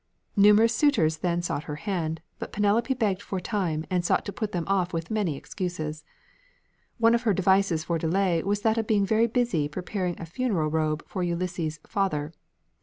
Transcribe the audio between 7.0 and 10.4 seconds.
of her devices for delay was that of being very busy preparing a